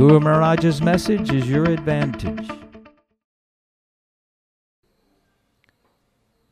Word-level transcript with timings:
Guru 0.00 0.18
Maharaj's 0.18 0.80
message 0.80 1.30
is 1.30 1.46
your 1.46 1.66
advantage. 1.66 2.48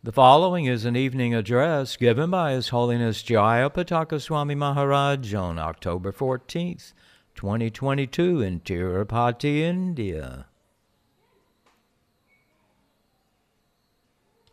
The 0.02 0.12
following 0.12 0.66
is 0.66 0.84
an 0.84 0.96
evening 0.96 1.34
address 1.34 1.96
given 1.96 2.28
by 2.28 2.52
His 2.52 2.68
Holiness 2.68 3.22
Jayapataka 3.22 4.20
Swami 4.20 4.54
Maharaj 4.54 5.32
on 5.32 5.58
October 5.58 6.12
14th, 6.12 6.92
2022 7.36 8.42
in 8.42 8.60
Tirupati, 8.60 9.60
India. 9.60 10.44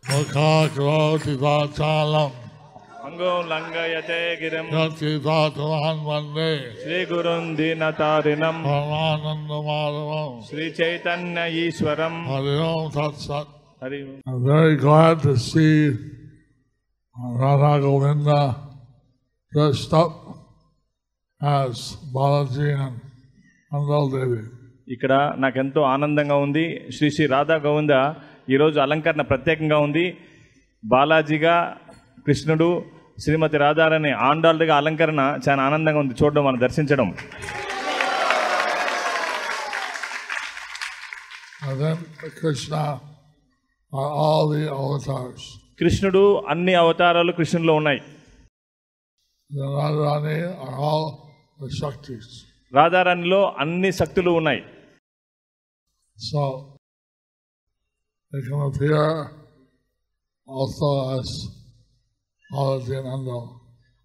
Mukhakroti 0.05 1.35
Vachalam 1.35 2.44
అంగో 3.05 3.31
లంఘయతే 3.49 4.19
గిరిం 4.41 4.67
Vatavan 5.25 5.97
Vande 6.07 6.49
Shri 6.81 6.99
గురుం 7.11 7.43
దీనతారిణం 7.59 8.57
Paramananda 8.65 9.57
Madhavam 9.67 10.31
Shri 10.47 10.65
Chaitanya 10.79 11.43
ఈశ్వరం 11.63 12.15
Tat 12.95 13.15
Sat. 13.25 13.47
Hari 13.81 13.99
I'm 14.25 14.39
very 14.45 14.75
glad 14.85 15.15
to 15.25 15.33
see 15.47 15.73
Radha 17.41 17.73
Govinda 17.79 18.39
dressed 19.51 19.93
up 19.95 20.13
as 21.41 21.75
Balaji 22.15 22.69
and 22.79 22.97
Andal 23.71 24.05
Devi. 24.15 24.41
ఇక్కడ 24.87 25.13
నాకెంతో 25.43 25.81
ఆనందంగా 25.93 26.35
ఉంది 26.43 26.63
శ్రీ 26.95 27.07
శ్రీ 27.13 27.25
రాధా 27.27 27.55
గోవింద 27.63 27.93
ఈరోజు 28.53 28.77
అలంకరణ 28.79 29.23
ప్రత్యేకంగా 29.31 29.77
ఉంది 29.85 30.03
బాలాజీగా 30.83 31.55
కృష్ణుడు 32.25 32.67
శ్రీమతి 33.19 33.57
రాధారాణి 33.57 34.11
ఆండాళ్ళుగా 34.11 34.77
అలంకరణ 34.77 35.39
చాలా 35.49 35.63
ఆనందంగా 35.63 35.99
ఉంది 35.99 36.13
చూడడం 36.23 36.45
మనం 36.45 36.59
దర్శించడం. 36.59 37.17
కృష్ణుడు 45.79 46.43
అన్ని 46.47 46.73
అవతారాలు 46.73 47.31
కృష్ణులో 47.31 47.73
ఉన్నాయి. 47.73 48.01
రాధారాణిలో 52.73 53.55
అన్ని 53.57 53.91
శక్తులు 53.91 54.31
ఉన్నాయి. 54.31 54.65
So 56.17 56.71
they 58.35 58.47
come 58.47 58.63
appear 58.65 59.23
also 60.51 61.19
as 61.19 61.29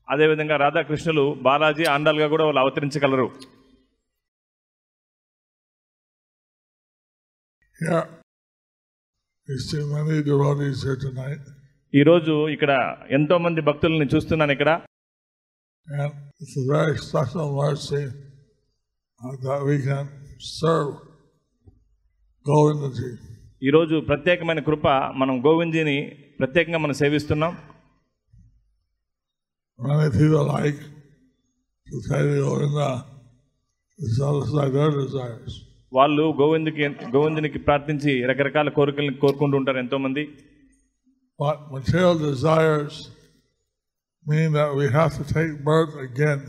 అదేవిధంగా 0.09 0.57
రాధాకృష్ణులు 0.57 1.25
బాలాజీ 1.47 1.85
ఆండాలుగా 1.85 2.29
కూడా 2.29 2.45
వాళ్ళు 2.45 2.61
అవతరించగలరు. 2.61 3.27
ఈరోజు 11.95 12.49
ఇక్కడ 12.49 12.73
ఎంతో 13.11 13.39
మంది 13.39 13.61
భక్తులని 13.61 14.07
చూస్తున్నాను 14.15 14.53
ఇక్కడ. 14.53 14.71
ఈరోజు 23.69 23.97
ప్రత్యేకమైన 24.09 24.61
కృప 24.69 24.87
మనం 25.21 25.35
గోవిందీని 25.47 25.97
ప్రత్యేకంగా 26.41 26.79
మనం 26.79 26.95
సేవిస్తున్నాం. 27.03 27.53
Many 29.80 30.10
people 30.12 30.46
like 30.48 30.80
to 31.88 31.96
say 32.08 32.20
to 32.22 32.36
Govinda 32.42 32.90
to 34.00 34.06
satisfy 34.20 34.68
their 34.70 34.92
desires. 35.02 35.54
వాళ్ళు 35.92 36.24
గోవిందుకి 36.40 36.86
గోవిందునికి 37.14 37.60
ప్రార్థించి 37.68 38.14
రకరకాల 38.30 38.70
కోరికల్ని 38.78 39.14
కోరుకుంటూ 39.24 39.56
ఉంటారు 39.62 39.80
ఎంతో 39.84 39.98
మంది 40.06 40.24
But 41.40 41.58
material 41.76 42.16
desires 42.26 42.96
mean 44.26 44.50
that 44.60 44.72
we 44.80 44.86
have 44.98 45.12
to 45.20 45.24
take 45.36 45.52
birth 45.70 45.96
again 46.08 46.40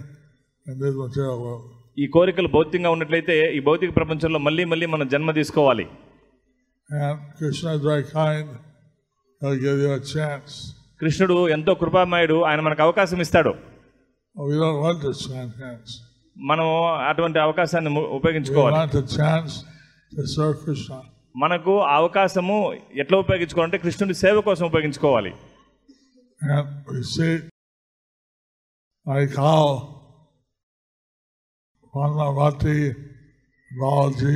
in 0.66 0.74
this 0.82 0.94
material 1.02 1.38
world. 1.44 1.64
ఈ 2.02 2.06
కోరికలు 2.16 2.48
భౌతికంగా 2.56 2.90
ఉన్నట్లయితే 2.96 3.36
ఈ 3.56 3.60
భౌతిక 3.68 3.90
ప్రపంచంలో 3.98 4.40
మళ్ళీ 4.46 4.64
మళ్ళీ 4.72 4.88
మనం 4.94 5.08
జన్మ 5.14 5.30
తీసుకోవాలి 5.40 5.86
And 6.90 7.16
Krishna 7.38 7.70
is 7.76 7.82
very 7.82 8.04
kind. 8.18 8.48
He'll 9.42 9.60
give 9.66 9.78
you 9.84 9.92
a 9.92 10.04
chance. 10.14 10.52
కృష్ణుడు 11.01 11.49
ఎంతో 11.49 11.73
కృపామయుడు 11.73 12.41
ఆయన 12.41 12.59
మనకు 12.59 12.81
అవకాశం 12.81 13.21
ఇస్తాడు. 13.21 13.53
మనం 16.37 16.85
అటువంటి 16.85 17.39
అవకాశాన్ని 17.39 18.05
ఉపయోగించుకోవాలి. 18.05 18.75
మనకు 21.35 21.81
అవకాశము 21.81 22.73
ఎట్లా 22.95 23.19
ఉపయోగించుకోవాలంటే 23.19 23.77
కృష్ణుడి 23.77 24.13
సేవ 24.13 24.41
కోసం 24.41 24.65
ఉపయోగించుకోవాలి. 24.65 25.33
Srinivas 29.07 29.31
call 29.35 29.87
Panavati, 31.95 32.95
Balaji, 33.81 34.35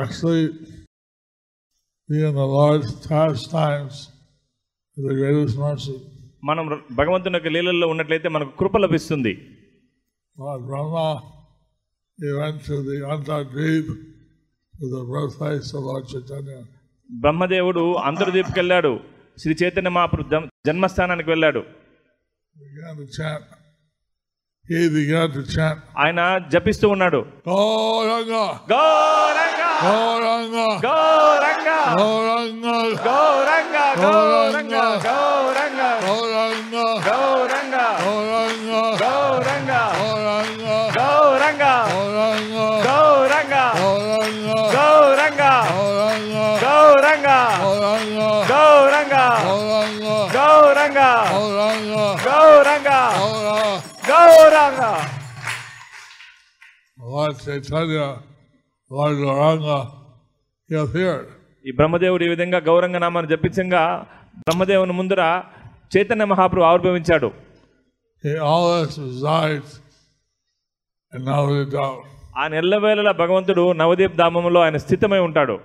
actually 0.00 0.48
the 2.08 2.46
the 4.96 5.14
greatest 5.14 5.56
mercy. 5.58 5.94
మనం 6.44 6.82
భగవంతుని 6.92 7.36
యొక్క 7.36 7.48
లీలల్లో 7.48 7.86
ఉన్నట్లయితే 7.86 8.28
మనకు 8.28 8.58
కృప 8.58 8.76
లభిస్తుంది. 8.76 9.32
బ్రహ్మదేవుడు 17.10 17.94
అంతర్దీప్కి 17.94 18.58
వెళ్ళాడు 18.58 19.00
శ్రీ 19.38 19.54
చైతన్య 19.62 19.90
మహాప్రభు 19.90 20.28
జన్- 20.28 20.48
జన్మస్థానానికి 20.66 21.30
వెళ్ళాడు 21.30 21.62
ఆయన 25.98 26.38
జపిస్తూ 26.52 26.88
ఉన్నాడు. 26.88 27.26
Gauranga. 27.48 28.32
Gauranga. 29.94 30.82
Gauranga. 36.08 36.61
Lord 57.22 57.38
Chaitanya, 57.38 58.06
Lord 58.90 59.14
Gauranga, 59.22 59.78
he 60.68 60.74
appeared. 60.84 61.26
ఈ 61.68 61.72
బ్రహ్మదేవుడు 61.78 62.24
ఈ 62.24 62.28
విధంగా 62.28 62.58
గౌరంగ 62.68 62.98
నామాన్ని 62.98 63.30
జపించంగా 63.32 63.82
బ్రహ్మదేవుని 64.38 64.92
ముందర 64.92 65.22
చైతన్య 65.94 66.24
మహాప్రభు 66.32 66.64
ఆవిర్భవించాడు. 66.70 67.28
ఆయన 72.40 72.54
ఎల్లవేళలా 72.62 73.12
భగవంతుడు 73.22 73.72
నవదీప్ 73.80 74.16
ధామంలో 74.16 74.60
ఆయన 74.64 74.76
స్థితమై 74.84 75.20
ఉంటాడు. 75.28 75.56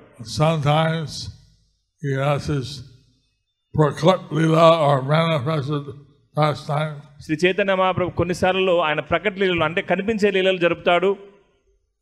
శ్రీ 7.25 7.35
చైతన్య 7.45 7.75
మహాప్రభు 7.81 8.17
కొన్నిసార్లు 8.19 8.73
ఆయన 8.87 8.99
ప్రకట 9.11 9.35
లీలలు 9.41 9.63
అంటే 9.63 9.81
కనిపించే 9.81 10.31
లీలలు 10.31 10.57
జరుపుతాడు 10.65 11.09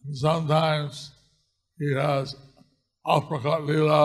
sometimes 0.05 1.11
he 1.77 1.93
has 1.93 2.35
apakalila 3.05 4.01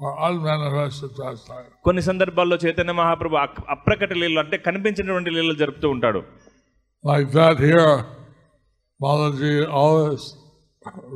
or 0.00 0.10
unmanifested 0.28 1.12
pastime 1.20 1.68
కొన్ని 1.86 2.02
సందర్భాల్లో 2.08 2.56
చైతన్య 2.64 2.94
మహాప్రభు 3.00 3.36
అప్రకట 3.74 4.12
లీల 4.20 4.38
అంటే 4.44 4.56
కనిపించినటువంటి 4.66 5.30
లీలలు 5.36 5.56
జరుపుతూ 5.62 5.88
ఉంటాడు. 5.94 6.20
Like 7.04 7.28
that 7.38 7.60
here 7.68 7.96
Balaji 9.00 9.54
always 9.82 10.26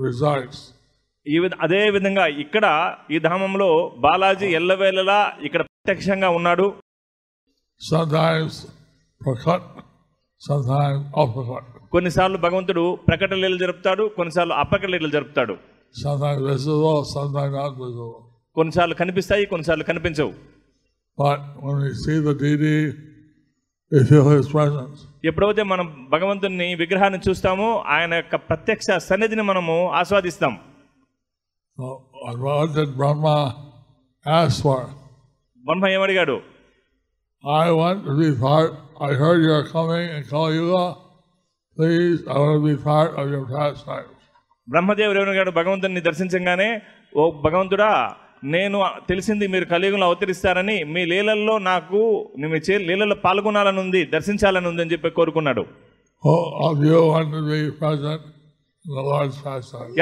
resides 0.07 0.63
ఈ 1.27 1.39
విధ 1.43 1.53
అదే 1.65 1.83
విధంగా 1.97 2.25
ఇక్కడ 2.45 2.67
ఈ 3.15 3.19
ధామంలో 3.29 3.71
బాలాజీ 4.07 4.49
ఎల్లవేళలా 4.61 5.21
ఇక్కడ 5.47 5.63
ప్రత్యక్షంగా 5.69 6.29
ఉన్నాడు. 6.39 6.67
సమ్ 7.81 8.11
టైమ్స్ 8.11 8.59
ప్రకట్ 9.21 9.69
సమ్ 10.43 10.65
టైమ్స్ 10.73 11.07
అప్రకట్ 11.23 11.72
కొన్నిసార్లు 11.93 12.37
భగవంతుడు 12.37 12.99
ప్రకటన 13.09 13.35
లీలు 13.35 13.59
జరుపుతాడు. 13.59 14.11
కొన్నిసార్లు 14.17 14.53
అప్రకట 14.53 14.87
లీలు 14.87 15.09
జరుపుతాడు 15.09 15.55
కొన్నిసార్లు 18.55 18.95
కనిపిస్తాయి 18.95 19.47
కొన్నిసార్లు 19.47 19.85
కనిపించవు. 19.85 20.33
ఎప్పుడైతే 25.25 25.63
మనం 25.63 26.09
భగవంతుని 26.11 26.75
విగ్రహాన్ని 26.75 27.21
చూస్తామో 27.29 27.85
ఆయన 27.87 28.15
యొక్క 28.15 28.37
ప్రత్యక్ష 28.37 28.87
సన్నిధిని 28.97 29.43
మనము 29.43 29.91
ఆస్వాదిస్తాం. 29.91 30.59
Brahma 35.65 35.89
ఏమడిగాడు? 35.89 36.41
I 37.63 37.71
want 37.71 38.09
I 39.03 39.15
heard 39.15 39.45
your 39.45 39.67
coming 39.75 40.11
Please, 41.77 42.23
I 42.29 42.39
want 42.39 42.57
to 42.57 42.67
be 42.67 42.77
part 42.83 43.15
of 43.15 43.31
your 43.31 43.45
pastimes. 43.53 44.09
బ్రహ్మదేవుడు 44.69 45.19
ఏమడిగాడు 45.21 45.53
భగవంతుని 45.59 46.01
దర్శించగానే 46.09 46.69
ఓ 47.13 47.23
భగవంతుడా 47.47 47.89
నేను 48.55 48.79
తెలిసింది 49.11 49.45
మీరు 49.55 49.67
కలియుగంలో 49.73 50.07
అవతరిస్తారని 50.11 50.77
మీ 50.95 51.03
లీలల్లో 51.13 51.55
నాకు 51.71 52.01
మీ 52.43 52.61
చే 52.67 52.75
లీలలో 52.89 53.17
పాల్గొనాలని 53.25 53.81
ఉంది 53.85 54.01
దర్శించాలని 54.15 54.69
ఉంది 54.71 54.83
అని 54.85 54.93
చెప్పి 54.95 55.11
కోరుకున్నాడు 55.19 55.65
pastimes? 56.23 56.35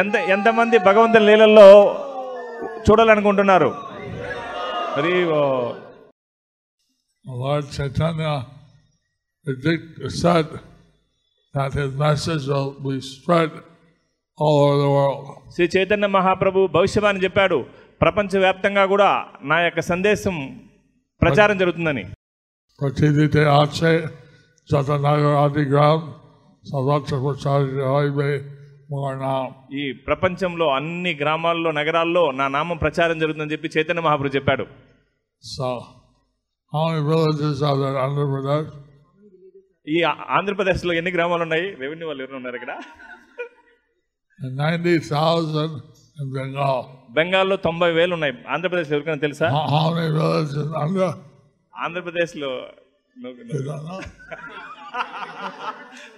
ఎంత 0.02 0.16
ఎంతమంది 0.36 0.78
భగవంతుని 0.88 1.26
లీలల్లో 1.30 1.68
చూడాలనుకుంటున్నారు 2.86 3.70
మరి 4.96 5.12
Lord 7.24 7.64
Chaitanya 7.74 8.30
said 10.20 10.46
that 11.54 11.72
his 11.72 11.92
message 11.94 12.46
will 12.46 12.72
be 12.80 13.00
spread 13.02 13.50
all 14.38 14.56
over 14.60 14.76
the 14.82 14.90
world. 14.96 15.24
Shri 15.54 15.64
Chaitanya 15.74 16.08
మహాప్రభు 16.16 16.60
భవిష్యవాణి 16.76 17.22
చెప్పాడు 17.24 17.58
ప్రపంచవ్యాప్తంగా 18.00 18.84
కూడా 18.92 19.10
నా 19.50 19.56
యొక్క 19.64 19.80
సందేశం 19.92 20.36
ప్రచారం 21.22 21.58
జరుగుతుందని 21.62 22.04
Adigram, 25.38 25.98
Savatra 26.64 27.16
Prachari 27.24 27.72
Hoibe, 27.88 28.28
Mornam. 28.92 29.48
ఈ 29.80 29.84
ప్రపంచంలో 30.06 30.66
అన్ని 30.76 31.12
గ్రామాల్లో 31.22 31.70
నగరాల్లో 31.80 32.24
నా 32.40 32.46
నామం 32.56 32.78
ప్రచారం 32.84 33.18
జరుగుతుందని 33.22 33.52
చెప్పి 33.54 33.74
చైతన్య 33.76 34.04
మహాప్రభు 34.06 34.36
చెప్పాడు 34.38 34.66
many 36.72 37.00
villages 37.02 37.60
are 37.68 37.76
there 37.82 37.98
under 37.98 38.24
Pradesh? 38.32 38.70
ఈ 39.86 39.96
ఆంధ్రప్రదేశ్లో 40.36 40.92
ఎన్ని 41.00 41.10
గ్రామాలు 41.16 41.42
ఉన్నాయి 41.46 41.66
రెవెన్యూ 41.82 42.06
వాళ్ళు 42.10 42.22
ఎవరు 42.26 42.38
ఉన్నారు 42.40 42.58
ఇక్కడ? 42.60 42.72
And 44.38 44.52
90,000 44.58 45.72
in 46.20 46.28
Bengal. 46.36 46.76
బెంగాల్లో 47.16 47.56
తొంభై 47.66 47.88
వేలు 47.96 48.12
ఉన్నాయి 48.16 48.32
ఆంధ్రప్రదేశ్ 48.54 48.90
ఎవరికైనా 48.94 49.20
తెలుసా? 49.26 49.48
ఆంధ్రప్రదేశ్లో? 51.74 52.50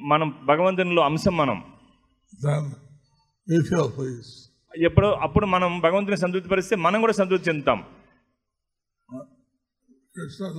మనం 0.00 0.44
భగవంతునిలో 0.46 1.02
అంశం 1.02 1.36
మనం. 1.36 1.64
ఎప్పుడో 4.82 5.12
అప్పుడు 5.12 5.46
మనం 5.46 5.80
భగవంతుని 5.80 6.16
సంతృప్తి 6.16 6.50
పరిస్తే 6.50 6.76
మనం 6.76 7.00
కూడా 7.00 7.12
సంతృప్తి 7.12 7.50
చెందుతాం. 7.50 7.84
Krishna's 10.16 10.54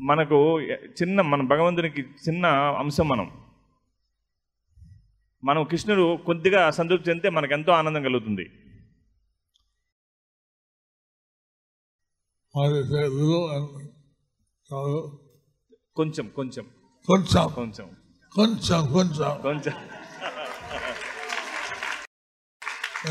మనకు 0.00 0.60
చిన్న 0.62 1.20
మన 1.20 1.42
భగవంతునికి 1.42 2.00
చిన్న 2.00 2.46
అంశం 2.46 3.08
మనం. 3.08 3.44
మనం 5.44 5.64
కృష్ణుడు 5.64 6.18
కొద్దిగా 6.26 6.70
సంతృప్తి 6.70 7.10
చెందితే 7.10 7.30
మనకు 7.30 7.52
ఎంతో 7.52 7.72
ఆనందం 7.72 8.02
కలుగుతుంది. 8.02 8.44
కొంచెం 15.96 16.28
కొంచెం. 16.28 16.66
కొంచెం. 17.06 17.48
కొంచెం. 17.48 17.96
కొంచెం 18.32 18.92
కొంచెం. 18.92 19.42
కొంచెం. 19.42 19.88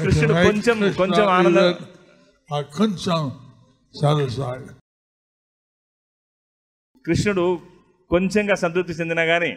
కృష్ణుడు 0.01 0.33
కొంచెం 0.33 0.93
కొంచెం 0.93 1.27
ఆనందం. 1.27 1.73
కొంచెం 2.77 3.51
సరే 4.01 4.29
సార్ 4.29 4.82
కృష్ణుడు 7.05 7.61
కొంచెంగా 8.09 8.55
సంతృప్తి 8.55 8.93
చెందిన 8.93 9.25
కానీ 9.25 9.51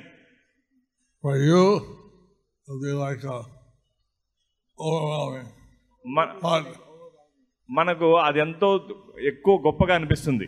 మనకు 7.71 8.17
అది 8.17 8.39
ఎంతో 8.39 8.89
ఎక్కువ 9.21 9.63
గొప్పగా 9.67 9.95
అనిపిస్తుంది. 9.95 10.47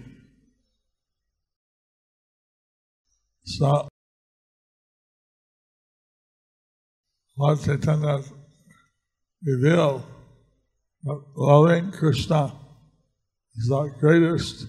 కృష్ణ 11.98 12.34
ఇస్ 13.56 13.68
ద 13.68 13.74
గ్రేటెస్ట్ 13.74 14.60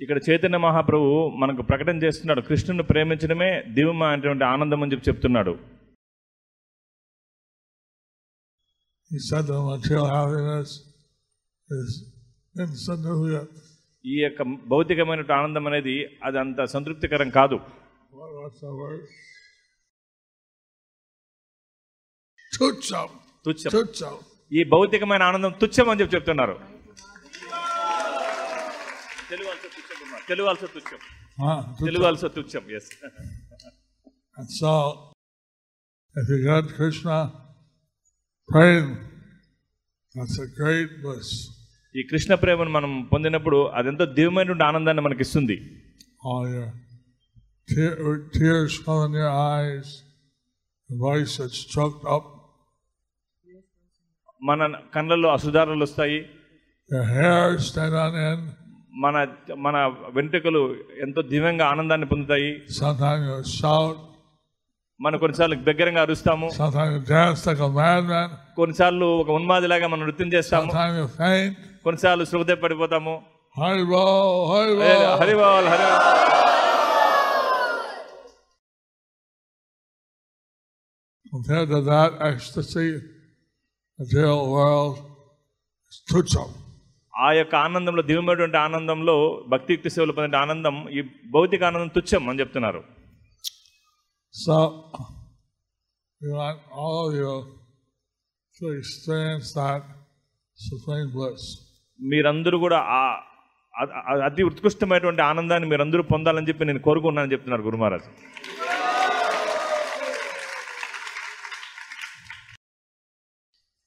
ఇక్కడ 0.00 0.20
చైతన్య 0.30 0.58
మహాప్రభు 0.58 1.28
మనకు 1.28 1.62
ప్రకటన 1.62 1.96
చేస్తున్నాడు. 2.02 2.40
కృష్ణుని 2.40 2.82
ప్రేమించడమే 2.82 3.62
దివ్యమైనటువంటి 3.62 4.44
ఆనందం 4.44 4.82
అని 4.82 4.92
చెప్పి 4.92 5.10
చెప్తున్నాడు. 5.10 5.52
ఈ 14.06 14.16
యొక్క 14.22 14.42
భౌతికమైన 14.42 15.32
ఆనందం 15.32 15.66
అనేది 15.66 16.18
అది 16.24 16.38
అంత 16.38 16.64
సంతృప్తికరం 16.64 17.30
కాదు. 17.30 17.60
ఈ 24.52 24.64
భౌతికమైన 24.64 25.22
ఆనందం 25.22 25.52
తుచ్చం 25.62 25.90
అని 25.90 26.00
చెప్పి 26.00 26.16
చెప్తున్నారు. 26.16 26.75
తెలివాల్సి 30.28 30.66
తుచ్చం. 30.66 30.98
తెలివాల్సి 31.86 32.28
తుచ్చం. 32.28 32.76
Yes 32.76 32.90
so 34.60 35.02
regard 36.18 36.72
Krishna 36.76 37.30
prem 38.52 38.96
ఈ 41.96 42.02
కృష్ణ 42.02 42.34
ప్రేమను 42.34 42.70
మనం 42.70 43.08
పొందినప్పుడు 43.12 43.66
అదెంతో 43.66 44.04
దివ్యమైన 44.04 44.62
ఆనందాన్ని 44.62 45.02
మనకి 45.02 45.20
ఇస్తుంది 45.20 45.82
మన 54.42 54.80
కళ్ళల్లో 54.94 55.28
అసుధారాలు 55.28 55.82
వస్తాయి. 55.82 56.20
మన 58.96 59.26
మన 59.56 59.94
వెంటకలు 60.12 60.76
ఎంతో 61.02 61.22
దివ్యంగా 61.22 61.66
ఆనందాన్ని 61.66 62.06
పొందుతాయి. 62.06 62.62
మన 65.00 65.16
కొన్నిసార్లు 65.16 65.54
దగ్గరగా 65.54 66.00
అరుస్తాము. 66.00 66.50
కొన్నిసార్లు 68.56 69.06
ఒక 69.06 69.30
ఉన్మాది 69.30 69.66
లాగా 69.66 69.86
మనం 69.86 70.02
నృత్యం 70.02 70.32
చేస్తాము. 70.32 70.72
కొన్నిసార్లు 71.84 72.24
శ్రుభదే 72.24 72.54
పడిపోతాము. 72.54 73.22
హరివాల్ 75.20 75.66
Hari 75.66 76.26
Compared 81.36 81.68
to 81.70 81.80
that 81.80 82.10
ecstasy, 82.28 82.92
the 84.00 84.06
real 84.16 84.40
world 84.54 84.94
is. 85.88 86.65
ఆ 87.16 87.32
యొక్క 87.32 87.54
ఆనందంలో 87.54 88.02
దివ్యమైనటువంటి 88.02 88.56
ఆనందంలో 88.56 89.44
భక్తియుక్తి 89.48 89.90
సేవలు 89.90 90.12
పొందే 90.12 90.36
ఆనందం 90.36 90.88
ఈ 90.88 91.02
భౌతిక 91.30 91.62
ఆనందం 91.64 91.88
తుచ్చం 91.88 92.28
అని 92.30 92.40
చెప్తున్నారు. 92.40 92.80
మీరందరూ 102.00 102.58
కూడా 102.58 102.78
ఆ 102.98 103.00
అతి 104.24 104.42
ఉత్కృష్టమైనటువంటి 104.42 105.22
ఆనందాన్ని 105.22 105.68
మీరందరూ 105.68 106.02
పొందాలని 106.02 106.48
చెప్పి 106.48 106.64
నేను 106.64 106.78
కోరుకున్నానని 106.78 107.32
చెప్తున్నారు 107.32 107.62
గురు 107.62 107.76
Maharaj 107.76 108.08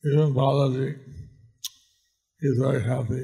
Even 0.04 0.34
Balaji 0.34 0.88
he's 2.42 2.58
very 2.60 2.82
happy. 2.84 3.24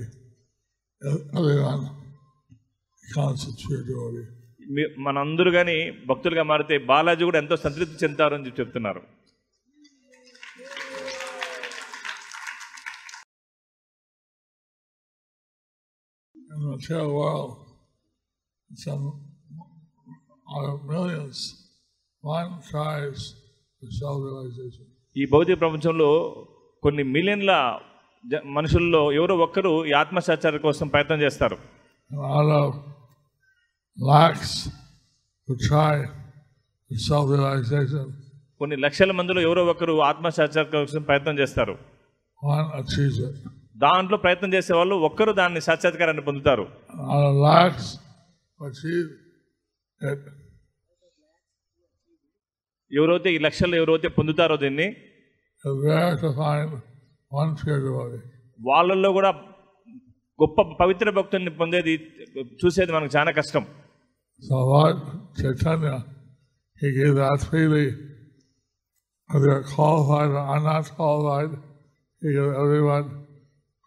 మనందరు 5.06 5.50
కానీ 5.56 5.76
భక్తులుగా 6.10 6.44
మారితే 6.52 6.76
బాలాజీ 6.90 7.24
కూడా 7.28 7.40
ఎంతో 7.44 7.56
సంతృప్తి 7.64 8.02
చెందుతారు 8.04 8.36
అని 8.38 8.54
చెప్తున్నారు 8.60 9.02
ఈ 25.16 25.26
భౌతిక 25.34 25.56
ప్రపంచంలో 25.60 26.10
కొన్ని 26.84 27.04
మిలియన్ల 27.16 27.52
మనుషుల్లో 28.46 29.12
ఎవరో 29.12 29.38
ఒక్కరు 29.38 29.86
ఈ 29.86 29.92
ఆత్మసాచార 29.92 30.58
కోసం 30.58 30.88
ప్రయత్నం 30.88 31.22
చేస్తారు. 31.22 31.58
కొన్ని 38.60 38.76
లక్షల 38.76 39.12
మందిలో 39.12 39.42
ఎవరో 39.42 39.66
ఒకరు 39.66 40.02
ఆత్మసాచార 40.02 40.64
కోసం 40.64 41.02
ప్రయత్నం 41.02 41.40
చేస్తారు. 41.40 41.78
దాంట్లో 43.78 44.18
ప్రయత్నం 44.18 44.54
చేసే 44.54 44.74
వాళ్ళు 44.74 44.96
ఒక్కరు 44.96 45.32
దాన్ని 45.32 45.62
సాక్షాత్కారాన్ని 45.62 46.24
పొందుతారు. 46.24 46.68
ఎవరైతే 52.92 53.34
ఈ 53.34 53.38
లక్షల్లో 53.38 53.78
ఎవరైతే 53.78 54.08
పొందుతారో 54.08 54.58
దీన్ని 54.58 54.96
వాళ్ళల్లో 58.60 59.10
కూడా 59.18 59.30
గొప్ప 60.40 60.62
పవిత్ర 60.82 61.10
భక్తుల్ని 61.18 61.52
పొందేది 61.62 61.94
చూసేది 62.62 62.92
మనకు 62.98 63.14
చాలా 63.18 63.32
కష్టం. 63.40 63.64
So 64.44 64.56
Lord 64.72 64.98
Chaitanya, 65.42 65.98
he 66.82 66.88
gave 66.98 67.14
that 67.22 67.40
freely, 67.50 67.86
whether 69.30 69.48
you're 69.50 69.68
qualified 69.76 70.32
or 70.40 70.44
are 70.54 70.64
not 70.66 70.88
qualified, 70.98 71.52
he 72.22 72.30
gave 72.38 72.52
everyone 72.64 73.06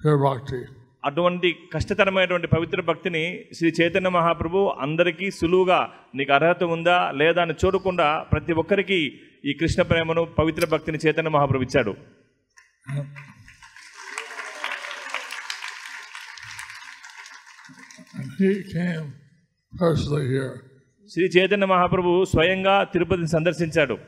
pure 0.01 0.19
bhakti. 0.27 0.61
అటువంటి 1.09 1.49
కష్టతరమైనటువంటి 1.75 2.49
పవిత్ర 2.55 2.81
భక్తిని 2.89 3.23
శ్రీ 3.57 3.69
చైతన్య 3.79 4.11
మహాప్రభు 4.17 4.61
అందరికీ 4.85 5.27
సులువుగా 5.41 5.79
నీకు 6.19 6.33
అర్హత 6.37 6.63
ఉందా 6.77 6.97
లేదా 7.21 7.43
అని 7.47 7.55
చూడకుండా 7.63 8.09
ప్రతి 8.33 8.53
ఒక్కరికి 8.63 8.99
ఈ 9.51 9.55
కృష్ణ 9.61 9.83
ప్రేమను 9.91 10.23
పవిత్ర 10.41 10.67
భక్తిని 10.73 10.99
చైతన్య 11.05 11.33
మహాప్రభు 11.37 11.67
ఇచ్చాడు. 11.69 11.93
శ్రీ 21.13 21.25
చైతన్య 21.25 21.67
మహాప్రభు 21.67 22.25
స్వయంగా 22.25 22.85
తిరుపతిని 22.85 23.29
సందర్శించాడు. 23.29 23.99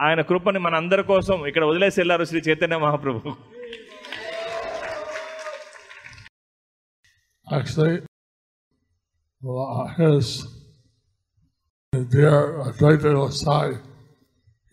ఆయన 0.00 0.20
కృపని 0.20 0.58
మన 0.58 0.74
అందరి 0.74 1.02
కోసం 1.02 1.46
ఇక్కడ 1.46 1.64
వదిలేసి 1.64 2.00
వెళ్ళారు 2.00 2.24
Shri 2.24 2.40
Chaitanya 2.40 2.76
Mahaprabhu. 2.76 3.34
Actually 7.52 8.00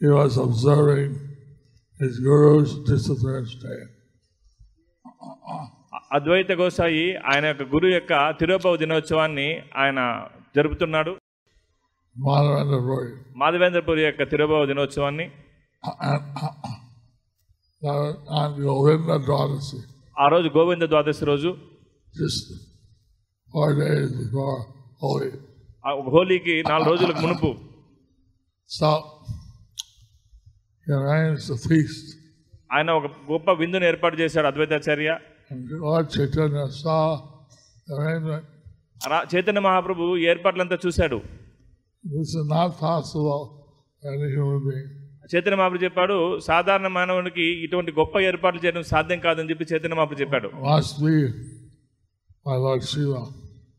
he 0.02 0.08
was 0.10 0.38
observing 0.38 1.12
his 2.00 2.20
guru's 2.20 2.72
disappearance 2.86 3.54
day. 3.66 3.82
Advaita 6.16 6.52
Gosai 6.60 7.06
ఆయన 7.30 7.46
యొక్క 7.50 7.64
గురువు 7.72 7.94
యొక్క 7.94 8.14
తిరుపవ 8.40 8.74
దినోత్సవాన్ని 8.82 9.48
ఆయన 9.82 10.00
జరుపుతున్నాడు 10.56 11.12
Puri. 12.16 13.08
మాధవేంద్రపురి 13.42 14.04
యొక్క 14.06 14.24
తిరుపవ 14.34 14.62
దినోత్సవాన్ని 14.72 15.26
Govinda 18.60 19.16
Dwadasi, 19.26 19.80
ఆ 20.18 20.26
రోజు 20.34 20.48
గోవింద 20.56 20.86
ద్వాదశి 20.92 21.24
రోజు 21.32 21.50
హోలీకి 26.16 26.56
నాలుగు 26.70 26.90
రోజులకు 26.92 27.20
మునుపు 27.26 27.52
So, 28.70 28.90
he 28.92 28.94
arranged 28.96 29.22
a 29.22 29.24
feast. 29.26 29.34
ఆయన 32.74 32.92
ఒక 32.92 33.06
గొప్ప 33.32 33.52
విందును 33.52 33.86
ఏర్పాటు 33.86 34.16
చేశాడు 34.16 34.48
అద్వైతాచార్య. 34.48 35.18
చైతన్య 39.36 39.60
మహాప్రభు 39.60 40.18
ఏర్పాట్లంతా 40.18 40.78
చూశాడు. 40.86 41.22
చైతన్య 45.36 45.56
మహాప్రభు 45.56 45.84
చెప్పాడు 45.84 46.40
సాధారణ 46.40 46.88
మానవునికి 46.88 47.44
ఇటువంటి 47.44 47.92
గొప్ప 47.92 48.20
ఏర్పాట్లు 48.20 48.62
చేయడం 48.66 48.84
సాధ్యం 48.84 49.20
కాదని 49.20 49.50
చెప్పి 49.50 49.66
చైతన్య 49.74 49.96
మహాప్రభు 49.96 50.20
చెప్పాడు. 50.20 50.52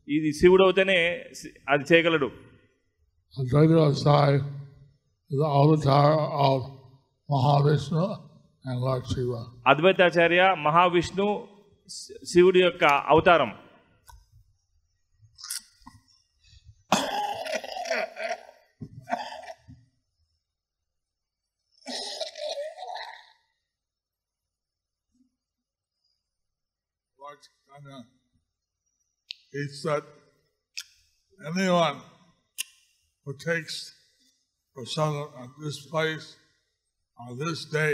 ఇది 0.09 0.33
శివుడు 0.33 0.65
అవుతేనే 0.65 1.25
అది 1.69 1.85
చేయగలడు. 1.93 2.31
Advaita 3.41 3.91
Sai 3.93 4.41
is 7.29 7.89
the 7.89 7.97
avatar 7.97 8.13
of 8.13 8.19
Mahavishnu 8.19 8.19
and 8.65 8.81
Lord 8.81 9.05
Shiva. 9.07 9.41
Advaitacharya 9.71 10.43
Mahavishnu 10.67 11.27
శి- 11.89 12.17
శివుడి 12.31 12.61
యొక్క 12.65 12.83
అవతారం 13.13 13.51
Lord 27.19 27.39
Chaitanya, 27.43 28.05
he 29.53 29.67
said, 29.69 30.03
anyone 31.47 32.01
who 33.25 33.35
takes 33.35 33.93
prasadam 34.77 35.29
at 35.43 35.51
this 35.63 35.87
place 35.87 36.37
On 37.19 37.39
this 37.39 37.65
day, 37.67 37.93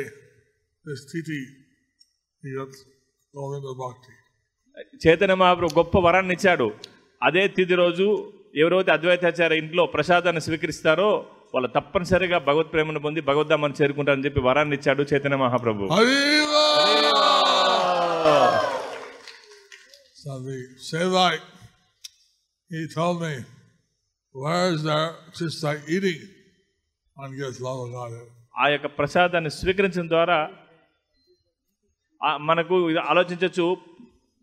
this 0.85 1.05
Titi, 1.11 1.41
he 2.43 2.49
got 2.57 2.73
Govinda 3.35 3.73
Bhakti. 3.83 4.15
Chaitanya 5.03 5.35
Mahaprabhu 5.43 5.77
గొప్ప 5.79 6.01
వరాన్ని 6.05 6.35
ఇచ్చాడు 6.37 6.67
అదే 7.23 7.43
తిథి 7.57 7.77
రోజు 7.81 8.07
ఎవరైతే 8.63 8.91
అద్వైతాచార్య 8.95 9.61
ఇంట్లో 9.63 9.83
ప్రసాదాన్ని 9.95 10.43
స్వీకరిస్తారో 10.47 11.09
వాళ్ళు 11.55 11.69
తప్పనిసరిగా 11.77 12.39
భగవత్ 12.49 12.73
ప్రేమను 12.75 13.01
పొంది 13.07 13.21
భగవద్ధామని 13.31 13.79
చేరుకుంటారని 13.81 14.27
చెప్పి 14.27 14.43
వరాన్ని 14.49 14.77
ఇచ్చాడు 14.79 15.07
Chaitanya 15.13 15.41
Mahaprabhu 15.45 15.89
he 22.71 22.83
told 22.89 23.17
me, 23.23 23.33
where 24.35 24.67
is 24.75 24.83
there 24.83 25.09
just 25.39 25.59
like 25.63 25.81
eating 25.89 26.21
one 27.17 27.33
gets 27.39 27.59
love? 27.61 27.81
ఆ 28.55 28.69
యొక్క 28.69 28.87
ప్రసాదాన్ని 28.99 29.51
స్వీకరించడం 29.51 30.09
ద్వారా 30.09 30.39
మనకు 32.41 32.91
ఇది 32.91 32.99
ఆలోచించవచ్చు 33.13 33.67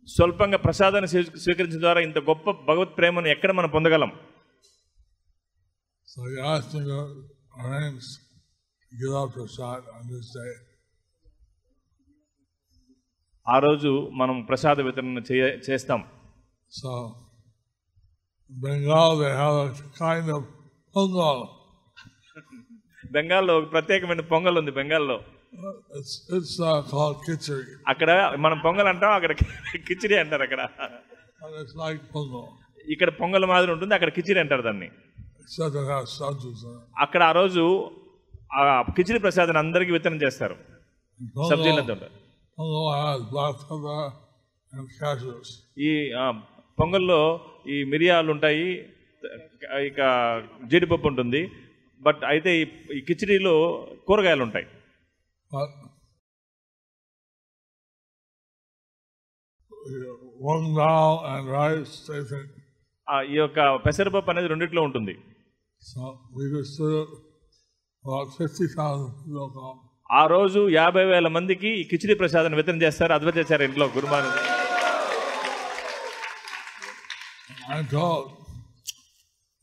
స్వల్పంగా 0.07 0.57
ప్రసాదాన్ని 0.57 1.07
స్వీ- 1.07 1.37
స్వీకరించడం 1.39 1.81
ద్వారా 1.81 1.99
ఇంత 1.99 2.17
గొప్ప 2.29 2.51
భగవత్ 2.69 2.97
ప్రేమను 2.97 3.27
ఎక్కడ 3.27 3.51
మనం 3.51 3.69
పొందగలం 3.69 4.11
So 6.07 6.21
he 6.29 6.37
asked 6.51 6.71
me 6.75 6.81
to 6.85 6.99
arrange 7.59 8.05
to 8.91 8.93
give 8.93 9.13
out 9.17 9.29
prasad 9.33 9.81
on 9.95 10.03
this 10.13 10.27
day. 10.37 10.51
ఆ 13.47 13.59
రోజు 13.59 13.91
మనం 14.13 14.45
ప్రసాద 14.45 14.79
వితరణ 14.81 15.19
చేస్తాం 15.69 16.01
in 16.73 16.95
Bengal 18.51 19.17
they 19.17 19.31
have 19.33 19.57
a 19.59 19.69
kind 19.99 20.27
of 20.35 20.41
pungal. 20.95 21.39
బెంగాల్లో 23.11 23.57
ఒక 23.57 23.71
ప్రత్యేకమైన 23.71 24.21
పొంగల్ 24.21 24.57
ఉంది 24.57 24.71
బెంగాల్లో. 24.71 25.21
Uh, 25.55 26.35
uh, 26.35 27.63
అక్కడ 27.87 28.35
మనం 28.39 28.57
పొంగల్ 28.57 28.87
అంటాం 28.87 29.11
అక్కడ 29.11 29.31
కిచిడి 29.87 30.17
అంటారు 30.17 30.41
అక్కడ. 30.41 30.67
ఇక్కడ 32.87 33.09
పొంగల్ 33.09 33.45
మాదిరి 33.45 33.71
ఉంటుంది 33.71 33.93
అక్కడ 33.93 34.09
కిచిడి 34.09 34.39
అంటారు 34.39 34.61
దాన్ని. 34.61 34.91
అక్కడ 36.99 37.23
ఆ 37.23 37.31
రోజు 37.31 37.91
ఆ 38.53 38.81
కిచిడి 38.81 39.19
ప్రసాదాన్ని 39.19 39.57
అందరికీ 39.57 39.91
వితరణ 39.91 40.15
చేస్తారు. 40.15 40.55
సబ్జీలతో. 41.49 41.95
ఈ 45.77 46.11
పొంగల్లో 46.79 47.39
ఈ 47.69 47.83
మిరియాలు 47.83 48.31
ఉంటాయి 48.31 48.89
ఇక 49.73 49.99
జీడిపప్పు 50.65 51.07
ఉంటుంది 51.07 51.51
బట్ 52.01 52.21
అయితే 52.31 52.51
ఈ- 52.57 53.01
కిచిడీలో 53.07 53.55
కూరగాయలు 54.07 54.43
ఉంటాయి 54.47 54.67
uh, 63.07 63.21
ఈ 63.31 63.35
యొక్క 63.41 63.59
పెసరపప్పు 63.85 64.31
అనేది 64.33 64.49
రెండిట్లో 64.53 64.83
ఉంటుంది 64.89 65.15
So 65.81 66.01
we 66.35 66.45
just 66.53 66.73
did 66.77 66.93
it. 66.93 67.11
About 68.05 68.27
50,000 68.37 68.65
people 69.19 69.47
come. 69.55 69.77
ఆ 70.09 70.21
రోజు 70.33 70.61
యాభై 70.75 71.03
వేల 71.09 71.27
మందికి 71.35 71.69
ఈ 71.79 71.83
కిచిడి 71.89 72.15
ప్రసాదాన్ని 72.21 72.57
వితరణ 72.59 72.79
చేస్తారు 72.85 73.13
అద్వైతాచార్య 73.17 73.67
ఇంట్లో 73.69 73.85
గురుమాను 73.95 74.29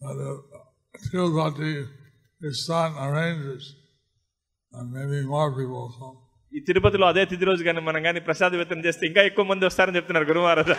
that 0.00 0.18
uh, 0.20 0.34
Tirupati, 1.04 1.70
his 2.41 2.57
son 2.67 2.89
arranges, 3.05 3.63
and 4.73 4.85
maybe 4.97 5.17
more 5.27 5.49
people 5.57 5.77
will 5.79 5.93
come. 5.99 6.17
ఈ 6.53 6.59
తిరుపతిలో 6.67 7.05
అదే 7.11 7.23
తిథి 7.31 7.45
రోజు 7.49 7.61
కానీ 7.67 7.81
మనం 7.89 8.01
కానీ 8.07 8.19
ప్రసాద 8.27 8.51
వితరణ 8.61 8.81
చేస్తే 8.87 9.03
ఇంకా 9.09 9.21
ఎక్కువ 9.29 9.45
మంది 9.51 9.65
వస్తారని 9.69 9.97
చెప్తున్నారు 9.99 10.27
గురుమారాజు 10.31 10.75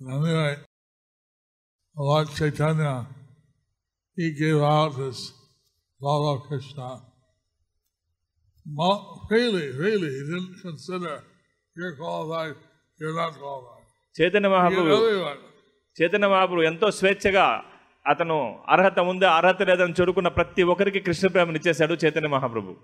Anyway, 0.00 0.56
Lord 1.96 2.28
Chaitanya, 2.30 3.06
he 4.18 4.34
gave 4.34 4.60
out 4.60 4.94
his 4.96 5.32
love 6.00 6.24
of 6.32 6.48
Krishna. 6.48 6.88
Mo- 8.66 9.02
Really, 9.30 9.66
really, 9.76 10.08
he 10.08 10.22
didn't 10.30 10.56
consider 10.62 11.14
you're 11.76 11.96
qualified, 11.96 12.56
you're 13.00 13.16
not 13.16 13.32
qualified. 13.42 13.84
Chaitanya 14.16 14.40
He 14.40 14.52
gave 14.52 14.54
Mahaprabhu 14.56 14.92
everyone. 14.98 15.40
Chaitanya 16.01 16.27
Mahaprabhu 16.27 16.61
ఎంతో 16.61 16.91
స్వేచ్ఛగా 16.91 17.63
అతను 18.07 18.59
అర్హత 18.69 18.99
ఉందా 18.99 19.31
అర్హత 19.31 19.61
లేదని 19.61 19.93
చూడుకున్న 20.01 20.27
ప్రతి 20.27 20.63
ఒక్కరికి 20.63 20.99
కృష్ణ 20.99 21.27
ప్రేమను 21.27 21.57
ఇచ్చేశాడు 21.57 21.93
చైతన్య 21.93 22.27
మహాప్రభు. 22.27 22.75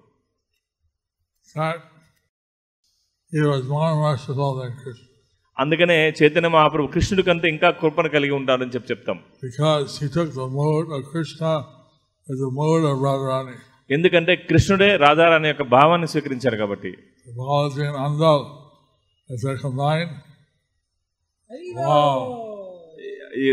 అందుకనే 5.59 6.09
చైతన్య 6.09 6.47
మహాప్రభు 6.47 6.87
కృష్ణుడి 6.87 7.23
కంటే 7.23 7.47
ఇంకా 7.49 7.71
కృపను 7.71 8.09
కలిగి 8.09 8.31
ఉంటాడని 8.31 8.69
చెప్పి 8.69 8.93
చెప్తాం. 8.93 9.23
ఎందుకంటే 13.91 14.35
కృష్ణుడే 14.35 14.95
రాధారాణి 14.97 15.47
యొక్క 15.47 15.63
భావాన్ని 15.63 16.07
స్వీకరించారు 16.07 16.57
కాబట్టి. 16.57 16.97
The 21.69 22.46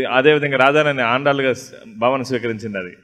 అదేవిధంగా 0.05 0.57
రాధారాణి 0.57 1.01
ఆండాలుగా 1.01 1.53
స- 1.53 1.71
భావాన్ని 1.97 2.25
స్వీకరించింది 2.25 2.77
అది. 2.77 2.97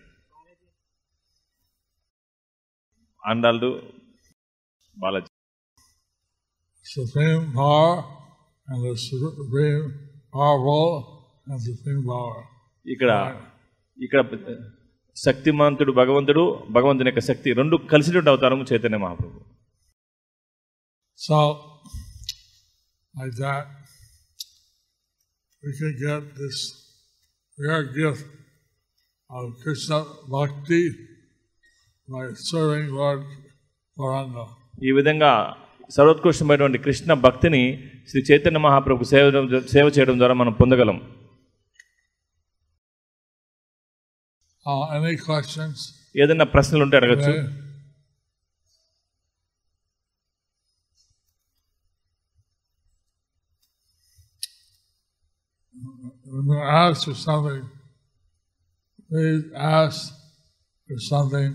ఆండాళ్ళు 3.28 3.94
Balaji. 4.98 5.26
Supreme 7.00 7.40
power 7.40 8.00
and 8.70 8.84
the 8.84 8.94
supreme 8.94 9.88
powerful 10.38 11.02
and 11.52 11.60
supreme 11.70 12.08
power. 12.08 12.44
ఇక్కడ 12.92 13.42
ఇక్కడ 14.04 14.38
శక్తిమంతుడు 15.16 15.92
భగవంతుడు 15.92 16.64
భగవంతుని 16.70 17.08
యొక్క 17.08 17.20
శక్తి 17.20 17.54
రెండు 17.54 17.78
కలిసినట్టు 17.78 18.30
అవతారము 18.30 18.66
Chaitanya 18.74 18.98
Mahaprabhu. 18.98 19.42
So, 21.32 21.54
like 23.22 23.38
that, 23.40 23.81
we 25.64 25.72
can 25.78 25.94
get 26.00 26.22
this 26.36 26.58
rare 27.58 27.84
gift 27.84 28.26
of 29.30 29.44
Krishna 29.64 30.00
Bhakti 30.28 30.84
by 32.08 32.26
serving 32.50 32.88
Lord 32.92 33.22
Paranga. 33.98 34.46
ఈ 34.84 34.92
విధంగా 34.92 35.32
సర్వోత్కృష్టమైనటువంటి 35.90 36.78
కృష్ణ 36.78 37.14
భక్తిని 37.26 37.62
శ్రీ 38.10 38.22
చైతన్య 38.32 38.60
మహాప్రభు 38.60 39.04
సేవ 39.04 39.26
సేవ 39.68 39.88
చేయడం 39.88 40.18
ద్వారా 40.18 40.34
మనం 40.34 40.54
పొందగలం. 40.54 40.98
Uh, 44.66 45.06
ఏదైనా 46.18 46.44
ప్రశ్నలు 46.44 46.84
ఉంటే 46.84 46.98
అడగచ్చు. 46.98 47.61
Okay. 56.52 56.58
When 56.58 56.60
you 56.60 56.64
ask 56.64 57.06
for 57.06 57.14
something, 57.16 57.70
please 59.10 59.44
ask 59.56 60.14
for 60.90 60.98
something 61.00 61.50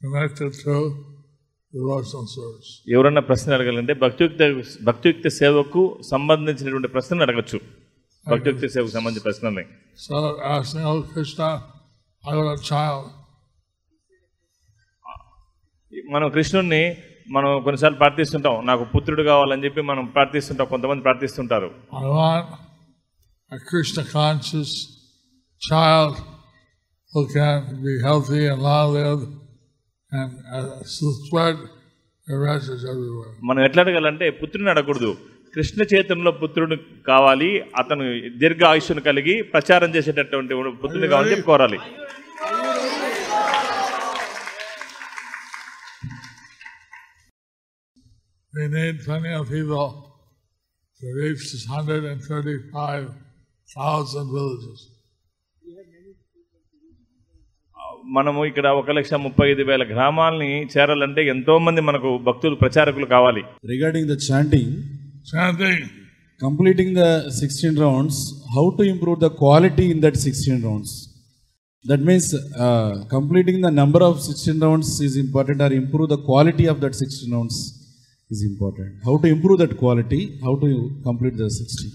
connected 0.00 0.52
to. 0.64 0.76
ఎవరన్నా 2.86 3.20
ప్రశ్న 3.20 3.54
అడగాలంటే 3.54 3.94
భక్తియుక్త 3.94 4.42
భక్తియుక్త 4.82 5.28
సేవకు 5.38 5.82
సంబంధించినటువంటి 6.10 6.88
ప్రశ్నలు 6.88 7.22
అడగచ్చు 7.22 7.58
భక్తియుక్త 8.26 8.68
సేవకు 8.74 8.92
సంబంధించిన 8.96 9.24
ప్రశ్నల్ని 9.24 9.64
So 9.98 10.16
asking, 10.54 10.84
oh 10.84 11.02
Krishna, 11.12 11.48
I 12.24 12.32
got 12.32 12.48
a 12.52 12.62
child. 12.62 13.04
మనం 16.10 16.28
కృష్ణుణ్ణి 16.30 16.82
మనం 17.28 17.50
కొన్నిసార్లు 17.62 17.98
ప్రార్థిస్తుంటాం 17.98 18.56
నాకు 18.66 18.84
పుత్రుడు 18.84 19.22
కావాలని 19.22 19.64
చెప్పి 19.64 19.82
మనం 19.82 20.06
ప్రార్థిస్తుంటాం 20.06 20.66
కొంతమంది 20.66 21.02
ప్రార్థిస్తుంటారు 21.02 21.70
I 21.92 22.06
want 22.16 22.48
a 23.52 23.58
Krishna 23.60 24.04
conscious 24.04 24.70
child 25.62 26.14
who 27.12 27.22
can 27.32 27.82
be 27.82 28.00
healthy 28.02 28.46
and 28.46 28.60
long 28.60 28.94
lived 28.94 29.28
and 30.12 30.30
uh, 30.52 30.82
spread 30.82 31.56
the 32.26 32.36
message 32.44 32.82
everywhere. 32.92 33.32
మనం 33.48 33.60
ఎట్లా 33.66 33.82
అడగాలంటే 33.84 34.26
పుత్రుని 34.40 34.70
అడగకూడదు 34.72 35.10
కృష్ణ 35.54 35.82
చేతంలో 35.92 36.30
పుత్రుడు 36.42 36.76
కావాలి 37.10 37.50
అతను 37.80 38.06
దీర్ఘ 38.42 38.62
ఆయుష్ను 38.70 39.02
కలిగి 39.08 39.36
ప్రచారం 39.54 39.90
చేసేటటువంటి 39.96 40.54
పుత్రుడు 40.82 41.08
కావాలని 41.12 41.32
చెప్పి 41.34 41.48
కోరాలి 41.52 41.80
We 48.52 48.68
need 48.68 49.00
plenty 49.00 49.32
of 49.38 49.48
people 49.48 49.86
to 51.00 51.06
reach 51.12 51.42
this 51.52 51.64
thousand 53.68 54.30
villages 54.34 54.84
మనము 58.16 58.40
ఇక్కడ 58.48 58.66
ఒక 58.80 58.90
లక్ష 58.90 59.14
ముప్పై 59.24 59.46
ఐదు 59.52 59.62
వేల 59.62 59.82
గ్రామాలని 59.90 60.50
చేరాలంటే 60.72 61.20
ఎంతో 61.26 61.54
మంది 61.58 61.80
మనకు 61.80 62.10
భక్తులు 62.28 62.56
ప్రచారకులు 62.60 63.06
కావాలి. 63.06 63.42
Regarding 63.72 64.08
the 64.12 64.16
chanting 64.26 64.74
completing 66.40 66.94
the 66.96 67.04
sixteen 67.40 67.78
rounds 67.78 68.20
how 68.54 68.64
to 68.78 68.84
improve 68.92 69.18
the 69.20 69.30
quality 69.40 69.86
in 69.92 70.02
that 70.02 70.18
sixteen 70.24 70.62
rounds 70.64 70.94
that 71.84 72.04
means 72.08 72.30
completing 73.12 73.62
the 73.66 73.70
number 73.80 74.04
of 74.08 74.20
sixteen 74.28 74.60
rounds 74.62 74.92
is 75.02 75.16
important 75.18 75.62
or 75.62 75.74
improve 75.74 76.10
the 76.10 76.18
quality 76.28 76.66
of 76.74 76.80
that 76.80 76.98
sixteen 77.02 77.34
rounds 77.34 77.60
is 78.30 78.42
important 78.50 78.94
how 79.08 79.16
to 79.24 79.28
improve 79.34 79.58
that 79.60 79.74
quality 79.82 80.20
how 80.44 80.54
to 80.64 80.68
complete 81.06 81.36
the 81.36 81.48
sixteen 81.58 81.94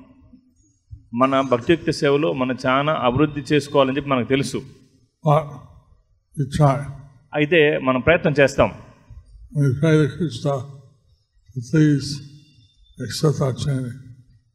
మన 1.13 1.41
భక్తియుక్త 1.41 1.91
సేవలో 1.91 2.33
మనం 2.33 2.57
చాలా 2.65 2.93
అభివృద్ధి 2.93 3.41
చేసుకోవాలని 3.53 3.95
చెప్పి 3.97 4.09
మనకు 4.09 4.27
తెలుసు. 4.29 4.57
అయితే 7.33 7.77
మనం 7.77 8.01
ప్రయత్నం 8.01 8.33
చేస్తాం. 8.39 8.71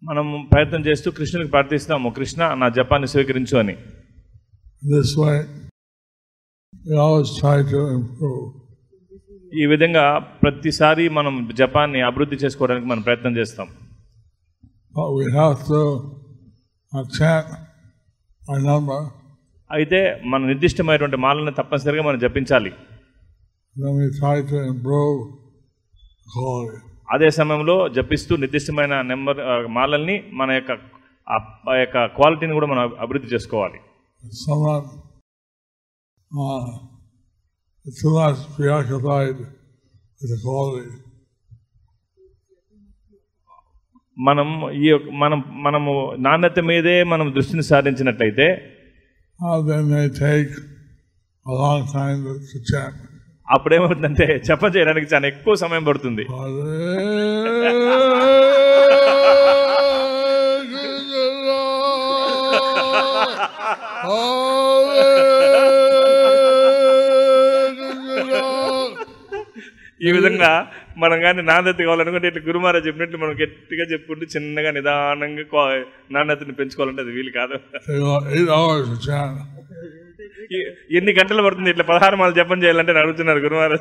మనం 0.04 0.48
ప్రయత్నం 0.52 0.80
చేస్తూ 0.86 1.10
కృష్ణునికి 1.10 1.50
ప్రార్థిస్తాము 1.50 2.10
కృష్ణ 2.10 2.54
నా 2.54 2.68
జపాన్ని 2.68 3.08
స్వీకరించు 3.08 3.58
అని. 3.58 3.76
ఈ 9.62 9.66
విధంగా 9.66 10.18
ప్రతిసారి 10.18 11.08
మనం 11.08 11.50
జపాన్ని 11.54 12.00
అభివృద్ధి 12.00 12.36
చేసుకోవడానికి 12.36 12.86
మనం 12.86 13.02
ప్రయత్నం 13.02 13.36
చేస్తాం 13.36 13.68
But 14.96 15.18
we 15.18 15.24
have 15.24 15.58
to 15.66 15.80
uh, 15.80 15.84
chant 15.98 16.04
our 16.04 16.85
number, 16.85 16.85
అయితే 19.70 20.00
మన 20.32 20.40
నిర్దిష్టమైనటువంటి 20.50 21.18
మాలను 21.24 21.52
తప్పనిసరిగా 21.58 22.02
మనం 22.08 22.18
జపించాలి. 22.24 22.72
అదే 27.14 27.28
సమయంలో 27.38 27.76
జపిస్తూ 27.96 28.36
నిర్దిష్టమైన 28.36 28.94
నెంబర్ 29.12 29.40
మాలల్ని 29.76 30.16
మన 30.40 30.50
యొక్క 30.58 30.72
ఆ 31.66 31.74
యొక్క 31.82 32.06
క్వాలిటీని 32.16 32.56
కూడా 32.58 32.66
మనం 32.66 32.82
అభివృద్ధి 33.04 33.28
చేసుకోవాలి. 33.34 33.78
Too 37.86 38.10
much 38.10 38.38
preoccupied 38.54 39.36
with 40.20 40.30
the 40.32 40.38
quality, 40.44 40.94
మనం 44.18 44.74
ఈ 44.74 44.98
మనం 45.12 45.44
మనము 45.56 46.16
నాణ్యత 46.18 46.60
మీదే 46.60 47.02
మనం 47.02 47.34
దృష్టిని 47.34 47.62
సారించినట్లయితే 47.62 48.72
chant. 52.62 52.94
అప్పుడేమవుతుందంటే 53.48 54.38
జపం 54.38 54.68
చేయడానికి 54.68 55.14
చాలా 55.14 55.26
ఎక్కువ 55.26 55.54
సమయం 55.54 55.84
పడుతుంది 55.84 56.26
ఈ 70.00 70.10
విధంగా 70.16 70.50
మనం 70.98 71.18
కానీ 71.22 71.40
నాణ్యత 71.42 71.78
కావాలనుకుంటే 71.80 72.28
ఇట్లా 72.30 72.42
గురుమారా 72.48 72.80
చెప్పినట్లు 72.86 73.18
మనం 73.18 73.34
గట్టిగా 73.42 73.84
చెప్పుకుంటూ 73.92 74.24
చిన్నగా 74.34 74.70
నిదానంగా 74.70 75.62
నాణ్యతని 76.12 76.56
పెంచుకోవాలంటే 76.58 77.02
అది 77.02 77.12
వీలు 77.16 77.32
కాదు. 77.38 77.56
ఎన్ని 80.98 81.12
గంటలు 81.18 81.44
పడుతుంది 81.46 81.70
ఇట్లా 81.70 81.86
పదహారు 81.92 82.16
మాలు 82.16 82.36
జపం 82.40 82.62
చేయాలంటే 82.64 82.92
అడుగుతున్నారు 83.02 83.42
గురుమారా 83.46 83.78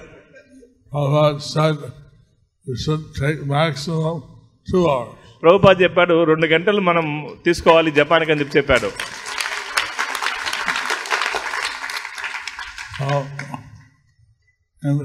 ప్రభుపా 4.53 4.95
ప్రభుపాద్ 5.43 5.81
చెప్పాడు 5.83 6.15
రెండు 6.23 6.47
గంటలు 6.53 6.81
మనం 6.81 7.05
తీసుకోవాలి 7.45 7.89
జపానికి 7.91 8.31
అని 8.31 8.41
చెప్పి 8.41 8.57
చెప్పాడు. 8.57 8.89
and 14.87 15.01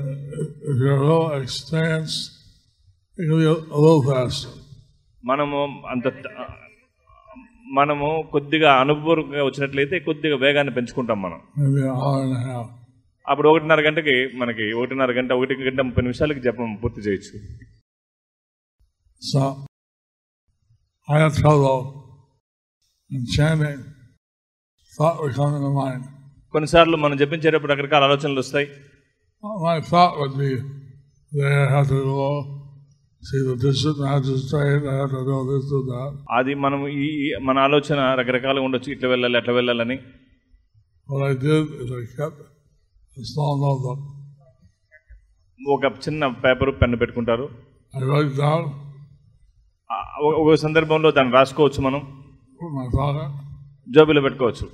if 0.71 0.79
you're 0.81 0.97
a 0.97 1.05
little 1.05 1.43
experienced, 1.43 2.23
you 3.19 3.27
can 3.29 3.39
be 3.41 3.47
a, 3.47 3.55
little 3.85 4.03
faster. 4.11 4.53
మనము 5.25 5.83
అంత 5.89 6.07
మనము 7.73 8.29
కొద్దిగా 8.33 8.81
అనుభవంగా 8.81 9.45
వచ్చినట్లయితే 9.45 9.99
కొద్దిగా 9.99 10.37
వేగాన్ని 10.37 10.75
పెంచుకుంటాం 10.75 11.23
మనం. 11.23 11.41
అప్పుడు 13.29 13.49
ఒకటిన్నర 13.49 13.81
గంటకి 13.81 14.37
మనకి 14.37 14.73
ఒకటిన్నర 14.73 15.13
గంట 15.13 15.33
ఒకటి 15.33 15.55
గంట 15.55 15.81
ముప్పై 15.81 16.03
నిమిషాలకి 16.03 16.41
జపం 16.41 16.79
పూర్తి 16.85 17.01
చేయొచ్చు. 17.01 17.35
కొన్నిసార్లు 26.53 26.97
మనం 26.97 27.17
జపించేటప్పుడు 27.17 27.73
రకరకాల 27.73 28.05
ఆలోచనలు 28.05 28.39
వస్తాయి. 28.39 28.69
My 29.47 29.81
thought 29.81 30.13
would 30.21 30.43
be 30.43 30.57
I 31.45 31.79
have 31.79 31.89
to 31.91 32.05
go. 32.05 32.43
అది 36.31 36.55
మనం 36.55 36.89
ఈ 36.89 37.35
మన 37.43 37.59
ఆలోచన 37.59 38.15
రకరకాలుగా 38.15 38.65
ఉండొచ్చు 38.65 38.93
ఇట్లా 38.93 39.09
వెళ్ళాలి 39.09 39.37
అట్లా 39.37 39.55
వెళ్ళాలని. 39.55 39.99
ఒక 45.69 45.85
చిన్న 45.85 46.29
పేపర్ 46.29 46.83
పెన్ను 46.83 46.97
పెట్టుకుంటారు 46.97 47.49
ఒక- 50.23 50.55
సందర్భంలో 50.55 51.11
దాన్ని 51.11 51.35
రాసుకోవచ్చు 51.35 51.83
మనం 51.83 52.23
జోబులో 53.89 54.21
పెట్టుకోవచ్చు. 54.21 54.71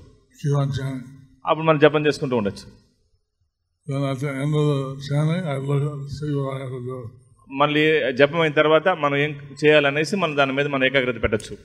అప్పుడు 1.46 1.66
మనం 1.66 1.78
జపం 1.78 2.06
చేసుకుంటూ 2.06 2.36
ఉండొచ్చు 2.36 2.85
మళ్ళీ 7.50 8.12
జపం 8.12 8.40
అయిన 8.40 8.52
తర్వాత 8.52 8.88
మనం 8.88 9.16
ఏం 9.16 9.30
చేయాలనేసి 9.64 10.16
మనం 10.16 10.36
దాని 10.36 10.52
మీద 10.52 10.66
మనం 10.66 10.84
ఏకాగ్రత 10.84 11.22
పెట్టచ్చు. 11.22 11.58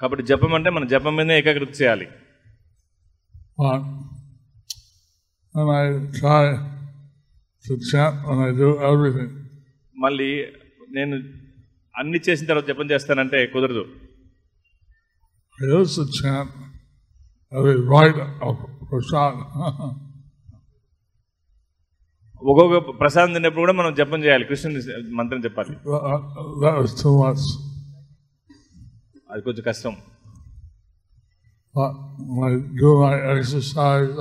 కాబట్టి 0.00 0.26
జపం 0.26 0.54
అంటే 0.54 0.70
మన 0.70 0.86
జపం 0.86 1.16
మీద 1.16 1.30
ఏకాగ్రత 1.30 1.82
చేయాలి. 1.82 2.08
మళ్ళీ 9.96 10.46
నేను 10.90 11.16
అన్ని 11.96 12.20
చేసిన 12.28 12.46
తర్వాత 12.46 12.66
జపం 12.66 12.90
చేస్తానంటే 12.90 13.46
కుదరదు. 13.46 13.86
Here's 15.64 15.90
the 15.90 16.04
chant 16.04 16.48
of 17.56 17.66
a 17.66 17.74
rite 17.74 18.20
of 18.20 18.54
prasad. 18.90 19.32
ఒక్కొక్క 22.42 23.00
ప్రసాదం 23.00 23.32
తిన్నప్పుడు 23.32 23.60
కూడా 23.60 23.72
మనం 23.72 23.94
జపం 23.94 24.24
చేయాలి. 24.24 24.44
కృష్ణుని 24.44 25.10
మంత్రం 25.14 25.44
చెప్పాలి. 25.44 25.76
అది 29.30 29.42
కొంచెం 29.42 29.64
కష్టం. 29.66 29.96
I 32.44 32.58
do 32.58 32.88
my 33.02 33.16
exercise, 33.38 34.20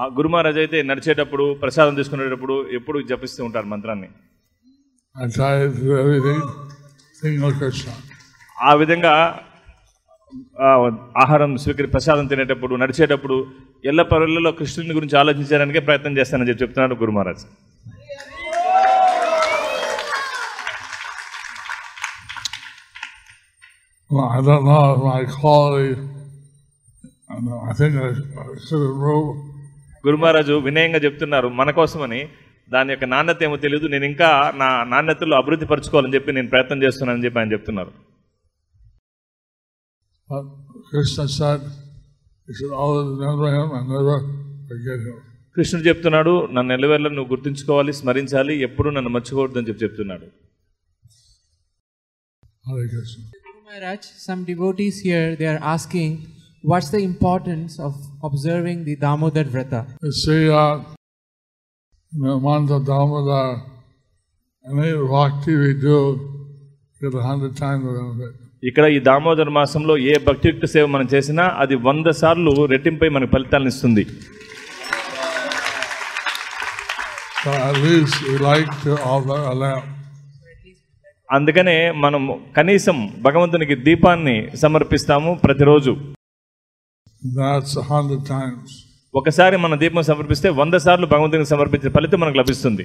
ఆ 0.00 0.04
గురు 0.04 0.28
మహారాజ్ 0.28 0.58
అయితే 0.58 0.82
నడిచేటప్పుడు 0.82 1.54
ప్రసాదం 1.54 1.94
తీసుకునేటప్పుడు 1.94 2.68
ఎప్పుడు 2.68 3.06
జపిస్తూ 3.06 3.44
ఉంటారు 3.44 3.66
మంత్రాన్ని. 3.66 4.08
ఆ 8.62 8.72
విధంగా 8.74 9.12
ఆహారం 11.22 11.56
స్వీకరి 11.56 11.86
ప్రసాదం 11.86 12.26
తినేటప్పుడు 12.26 12.74
నడిచేటప్పుడు 12.74 13.36
ఎల్ల 13.84 14.02
పరులలో 14.02 14.52
కృష్ణుని 14.52 14.94
గురించి 14.94 15.16
ఆలోచించడానికే 15.18 15.80
ప్రయత్నం 15.80 16.18
చేస్తానని 16.18 16.48
చెప్పి 16.48 16.62
చెప్తున్నాడు 16.62 16.94
గురు 16.94 17.12
Maharaj. 17.12 17.44
Well, 24.10 24.28
I 24.28 24.40
don't 24.42 24.64
know 24.64 24.94
if 24.94 25.02
my 25.02 25.22
quality, 25.40 25.92
I, 27.30 27.40
know, 27.40 27.58
I 27.70 27.72
think 27.72 27.96
I, 27.96 28.10
I 28.42 28.58
should 28.66 28.82
have 28.86 28.96
wrote 29.04 29.30
గురు 30.04 30.16
మహారాజు 30.16 30.54
వినయంగా 30.66 30.98
చెప్తున్నారు 30.98 31.48
మన 31.48 31.70
కోసమని 31.70 32.20
దాని 32.72 32.92
యొక్క 32.92 33.04
నాణ్యత 33.04 33.42
ఏమో 33.42 33.56
తెలియదు 33.56 33.86
నేను 33.86 34.04
ఇంకా 34.04 34.52
నా 34.56 34.84
నాణ్యతలో 34.84 35.36
అభివృద్ధి 35.36 35.66
పరచుకోవాలని 35.66 36.14
చెప్పి 36.14 36.32
నేను 36.32 36.48
ప్రయత్నం 36.48 36.82
చేస్తున్నానని 36.82 37.24
చెప్పి 37.24 37.38
ఆయన 37.38 37.52
చెప్తున్నారు. 37.52 37.92
కృష్ణుడు 45.56 45.84
చెప్తున్నాడు 45.88 46.46
నన్ను 46.46 46.68
నెలవేళ్ళ 46.74 47.08
నువ్వు 47.08 47.30
గుర్తుంచుకోవాలి 47.30 47.92
స్మరించాలి 47.92 48.54
ఎప్పుడు 48.62 48.90
నన్ను 48.90 49.10
మర్చిపోవద్దు 49.10 49.58
అని 49.58 49.68
చెప్పి 49.68 49.84
చెప్తున్నాడు. 49.84 50.26
Asking 55.64 56.18
what's 56.66 56.92
the 56.92 56.94
importance 56.94 57.80
of 57.80 57.96
observing 58.24 58.84
the 58.84 58.96
Damodar 58.96 59.48
vrata 59.48 59.74
know, 62.16 62.38
mantra, 62.38 62.78
dhamma, 62.78 63.62
any 64.64 64.92
bhakti 65.12 65.52
we 65.56 65.80
do, 65.80 65.96
get 67.00 67.14
a 67.14 67.22
hundred 67.22 67.56
times 67.56 67.84
the 67.84 67.92
benefit. 67.98 68.34
ఇక్కడ 68.68 68.84
ఈ 68.96 68.98
దామోదర 69.06 69.48
మాసంలో 69.56 69.94
ఏ 70.10 70.12
భక్తియుక్త 70.26 70.66
సేవ 70.74 70.84
మనం 70.92 71.06
చేసినా 71.14 71.44
అది 71.62 71.74
వంద 71.86 72.08
సార్లు 72.20 72.52
రెట్టింపై 72.72 73.08
మనకు 73.16 73.30
ఫలితాలను 73.34 73.70
ఇస్తుంది. 73.72 74.04
అందుకనే 81.38 81.76
మనం 82.04 82.22
కనీసం 82.56 82.96
భగవంతునికి 83.26 83.76
దీపాన్ని 83.88 84.36
సమర్పిస్తాము 84.62 85.32
ప్రతిరోజు. 85.44 85.94
ఒకసారి 89.14 89.56
మన 89.64 89.74
దీపం 89.82 90.02
సమర్పిస్తే 90.08 90.48
వంద 90.60 90.76
సార్లు 90.84 91.06
భగవంతునికి 91.12 91.50
సమర్పించిన 91.50 91.90
ఫలితం 91.96 92.20
మనకు 92.22 92.38
లభిస్తుంది 92.40 92.84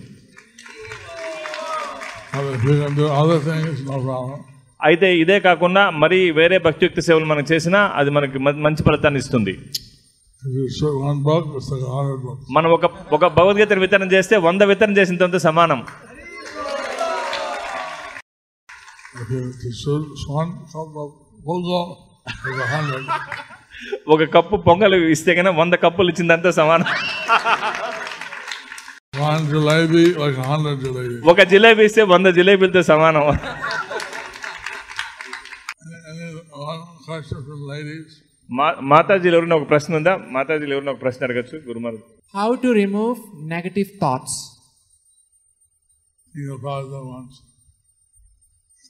అయితే 4.80 5.08
ఇదే 5.22 5.38
కాకుండా 5.48 5.84
మరి 6.02 6.20
వేరే 6.32 6.58
భక్తియుక్త 6.68 7.02
సేవలు 7.08 7.26
మనం 7.32 7.46
చేసినా 7.52 7.80
అది 8.02 8.12
మనకి 8.18 8.40
మంచి 8.66 8.84
ఫలితాన్ని 8.84 9.22
ఇస్తుంది 9.24 9.54
మనం 12.58 12.70
ఒక 12.78 12.86
ఒక 13.16 13.26
భగవద్గీతను 13.40 13.84
వితరణ 13.86 14.08
చేస్తే 14.14 14.38
వంద 14.48 14.62
వితరణ 14.74 14.94
తర్వాత 15.16 15.42
సమానం 15.50 15.82
Okay, 19.12 19.40
so 19.74 19.92
one 20.30 20.52
cup 20.64 20.96
of 20.96 21.10
bulgo, 21.44 21.80
it's 22.26 22.58
a 22.58 22.68
hundred. 22.68 23.59
ఒక 24.08 24.24
కప్పు 24.34 24.56
పొంగలు 24.58 24.98
ఇస్తే 25.10 25.36
కన్నా 25.36 25.52
వంద 25.52 25.74
కప్పులు 25.74 26.10
ఇచ్చిందంతా 26.12 26.52
సమానం. 26.52 26.86
ఒక 31.26 31.42
జిలేబీ 31.42 31.84
ఇస్తే 31.84 32.02
వంద 32.04 32.26
జిలేబీలతో 32.26 32.84
సమానం. 32.84 33.26
మాతాజీలు 38.82 39.36
ఎవరిన 39.36 39.54
ఒక 39.54 39.70
ప్రశ్న 39.70 39.96
ఉందా? 39.96 40.14
మాతాజీలు 40.28 40.74
ఎవరిన 40.74 40.90
ఒక 40.90 41.02
ప్రశ్న 41.02 41.26
అడగచ్చు 41.26 41.58
గురుమారు. 41.68 42.00
How 42.36 42.56
to 42.56 42.70
remove 42.82 43.20
negative 43.50 43.90
thoughts 44.02 44.40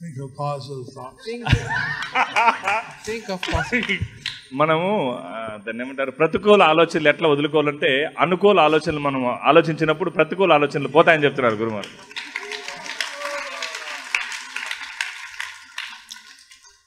Think 0.00 0.18
of 0.24 0.30
positive 0.36 0.86
thoughts. 0.94 1.24
Think, 3.04 3.28
of 3.28 3.42
positive. 3.42 4.06
మనము 4.58 4.86
దాన్ని 5.64 5.82
ఏమంటారు 5.84 6.12
ప్రతికూల 6.20 6.62
ఆలోచనలు 6.72 7.08
ఎట్లా 7.10 7.26
వదులుకోవాలంటే 7.32 7.90
అనుకూల 8.24 8.58
ఆలోచనలు 8.68 9.02
మనం 9.08 9.22
ఆలోచించినప్పుడు 9.50 10.10
ప్రతికూల 10.16 10.52
ఆలోచనలు 10.58 10.90
పోతాయని 10.96 11.24
చెప్తున్నారు 11.26 11.60
గురుమారు. 11.62 11.90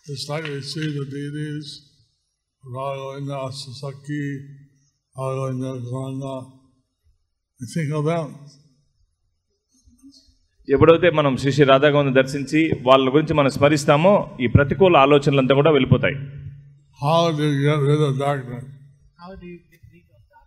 Just 0.08 0.26
like 0.30 0.46
we 0.54 0.60
see 0.72 0.88
the 0.96 1.04
deities, 1.12 1.68
Raghavendra, 2.64 3.38
Sasaki, 3.60 4.24
Raghavendra, 5.16 5.72
Ganga, 5.92 6.36
we 7.60 7.66
think 7.76 7.92
of 8.00 8.04
them. 8.10 8.28
ఎప్పుడైతే 10.68 11.08
మనం 11.20 11.34
శ్రీ 11.42 11.52
శ్రీ 11.56 11.66
రాధాగోవింద 11.72 12.14
దర్శించి 12.20 12.60
వాళ్ళ 12.88 13.06
గురించి 13.14 13.34
మనం 13.40 13.52
స్మరిస్తామో 13.56 14.14
ఈ 14.44 14.48
ప్రతికూల 14.58 14.96
ఆలోచనలంతా 15.06 15.56
కూడా 15.60 15.72
వెళ్ళిపోతాయి. 15.78 16.18
How 17.04 17.32
do 17.32 17.44
you 17.52 17.62
get 17.68 17.80
rid 17.90 18.02
of 18.08 18.12
darkness? 18.18 18.64
How 19.22 19.32
do 19.36 19.46
you 19.46 19.60
get 19.72 19.82
rid 19.94 20.06
of 20.16 20.22
that? 20.32 20.46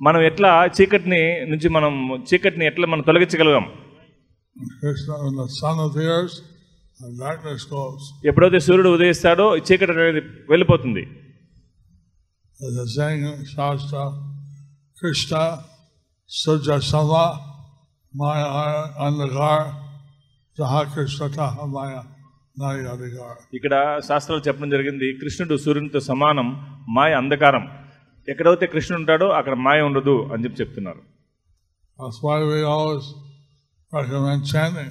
మనం 0.00 0.20
ఎట్లా 0.28 0.50
చీకటిని 0.76 1.20
నుంచి 1.52 1.68
మనం 1.76 1.94
చీకటిని 2.30 2.66
ఎట్లా 2.70 2.88
మనం 2.92 3.04
తొలగించగలిగాం 3.08 3.66
Krishna, 4.80 5.14
when 5.24 5.34
the 5.42 5.48
sun 5.60 5.76
appears, 5.86 6.32
the 7.00 7.10
darkness 7.24 7.64
goes. 7.74 8.02
ఎప్పుడైతే 8.30 8.60
సూర్యుడు 8.66 8.92
ఉదయిస్తాడో 8.98 9.46
ఈ 9.58 9.62
చీకటి 9.70 9.92
అనేది 9.96 10.22
వెళ్ళిపోతుంది 10.52 11.04
There's 12.60 12.78
a 12.84 12.88
saying 12.94 13.20
in 13.32 13.42
Shastra, 13.50 14.04
Krishna, 15.00 15.42
Surja 16.28 16.76
Sama, 16.82 17.26
ఇక్కడ 23.54 23.74
శాస్త్రాలు 24.08 24.42
చెప్పడం 24.48 24.70
జరిగింది 24.70 25.12
కృష్ణుడు 25.12 25.56
సూర్యునితో 25.56 26.00
సమానం 26.00 26.48
మాయ 26.88 27.12
అంధకారం. 27.14 27.64
ఎక్కడైతే 28.28 28.66
కృష్ణుడు 28.66 29.00
ఉంటాడో 29.00 29.26
అక్కడ 29.30 29.54
మాయ 29.66 29.80
ఉండదు 29.82 30.28
అని 30.32 30.44
చెప్పి 30.44 30.62
చెప్తున్నారు 30.62 31.02
That's 31.98 32.18
why 32.22 32.36
we 32.44 32.58
always 32.72 33.06
recommend 33.92 34.46
chanting. 34.46 34.90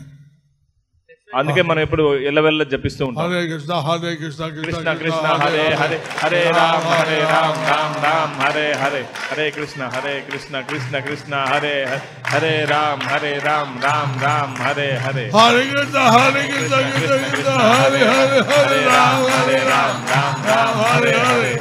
అందుకే 1.28 1.62
మనం 1.70 1.82
ఎప్పుడు 1.86 2.04
ఎల్లవెల్ల 2.30 2.63
జపిస్తూ 2.72 3.04
ఉంటాం. 3.08 3.24
Krishna, 3.52 3.78
Hare 3.88 4.12
Krishna, 4.20 4.46
Krishna 4.50 4.68
Krishna 4.68 4.92
Krishna 5.02 5.26
Hare 5.42 5.66
Hare 5.82 5.98
Hare 6.22 6.40
Rama 6.58 6.86
Hare 6.92 7.18
Rama 7.32 7.56
Rama 7.70 7.92
Rama 8.06 8.32
Hare 8.44 8.68
Hare 8.82 9.02
Hare 9.30 9.48
Krishna 9.58 9.82
Hare 9.96 10.13
Krishna 10.30 10.62
Krishna 10.70 11.00
Krishna 11.08 11.34
Hare 11.52 11.76
Hare 11.86 12.06
Hare 12.32 12.54
Rama 12.72 13.00
Hare 13.12 13.34
Rama 13.48 13.70
Rama 13.86 14.10
Rama 14.26 14.56
Hare 14.66 14.90
Hare 15.06 15.26
Hare 15.36 15.63
Krishna, 15.72 16.04
Hare 16.16 16.44
Krishna, 16.48 16.80
Krishna 16.88 17.18
Krishna, 17.26 17.56
Hare 17.74 18.02
Hare, 18.12 18.40
Hare 18.52 18.80
Ram, 18.88 19.20
Hare 19.36 19.60
Ram, 19.72 19.98
Rama 20.13 20.38
Rama 20.50 20.78
Hare 20.88 21.13
Hare 21.22 21.54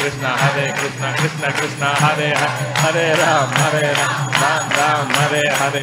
Krishna 0.00 0.26
Hare 0.40 0.66
Krishna 0.78 1.04
Krishna 1.18 1.44
Krishna 1.58 1.84
Hare 2.02 2.28
Hare 2.34 2.52
Hare 2.82 3.06
Rama 3.20 3.48
Hare 3.62 3.82
Rama 3.92 4.30
Rama 4.40 4.68
Rama 4.78 5.08
Hare 5.18 5.42
Hare 5.60 5.82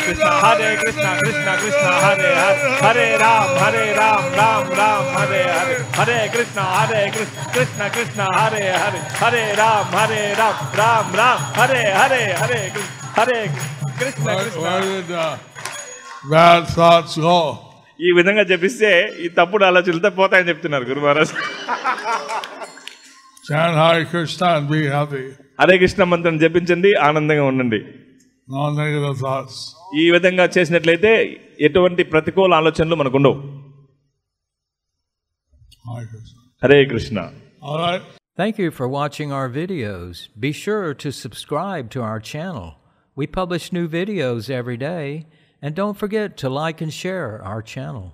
Krishna 0.00 0.28
Hare 0.44 0.68
Krishna 0.82 1.06
Krishna 1.20 1.48
Krishna 1.62 1.86
Hare 2.04 2.30
Hare 2.36 2.70
Hare 2.82 3.06
Rama 3.22 3.48
Hare 3.62 3.84
Rama 3.98 4.22
Rama 4.38 4.66
Rama 4.80 5.04
Hare 5.16 5.42
Hare 5.50 5.76
Hare 5.98 6.18
Krishna 6.34 6.60
Hare 6.76 7.02
Krishna 7.16 7.40
Krishna 7.54 7.88
Krishna 7.96 8.22
Hare 8.38 8.64
Hare 8.76 9.00
Hare 9.22 9.44
Rama 9.60 9.94
Hare 9.96 10.22
Rama 10.40 10.58
Rama 10.80 11.16
Rama 11.16 11.38
Hare 11.58 11.82
Hare 11.98 12.22
Hare 12.42 12.62
Krishna 12.76 12.94
Hare 13.18 13.40
Krishna 14.00 14.24
Where, 14.26 14.40
Krishna 14.40 14.62
where 14.64 14.82
did 14.86 15.12
uh, 15.18 15.36
bad 16.30 16.64
thoughts 16.76 17.16
go? 17.20 17.38
ఈ 17.98 18.10
విధంగా 18.12 18.42
జపిస్తే 18.48 18.88
ఈ 19.18 19.28
తప్పుడు 19.36 19.64
ఆలోచనలతో 19.68 20.10
పోతాయని 20.18 20.48
చెప్తున్నారు 20.50 20.84
గురు 20.88 21.00
Maharaj 21.00 21.32
Chant 23.47 23.75
Hare 23.81 24.05
Krishna 24.11 24.47
and 24.57 24.67
be 24.73 24.81
happy. 24.97 25.23
Hare 25.61 25.75
Krishna 25.81 26.03
మంత్రం 26.11 26.35
జపించండి 26.43 26.91
ఆనందంగా 27.07 27.43
ఉండండి 27.51 27.79
No 28.47 28.63
negative 28.79 29.17
thoughts. 29.23 29.55
ఈ 30.01 30.05
విధంగా 30.15 30.45
చేసినట్లయితే 30.55 31.11
ఎటువంటి 31.67 32.03
ప్రతికూల 32.13 32.51
ఆలోచనలు 32.61 32.95
మనకు 33.01 33.17
ఉండవు 33.19 33.37
Hare 35.89 36.07
Krishna. 36.11 36.39
Hare 36.63 36.79
Krishna 36.93 37.17
All 37.69 37.79
right. 37.85 38.03
Thank 38.39 38.55
you 38.61 38.69
for 38.77 38.87
watching 38.99 39.29
our 39.37 39.49
videos. 39.61 40.13
Be 40.45 40.51
sure 40.63 40.87
to 41.03 41.09
subscribe 41.23 41.85
to 41.95 41.99
our 42.09 42.19
channel. 42.31 42.67
We 43.17 43.25
publish 43.39 43.65
new 43.77 43.87
videos 43.99 44.43
every 44.59 44.77
day, 44.91 45.05
and 45.63 45.71
don't 45.75 45.97
forget 46.03 46.29
to 46.41 46.47
like 46.61 46.79
and 46.85 46.93
share 47.01 47.31
our 47.51 47.61
channel. 47.73 48.05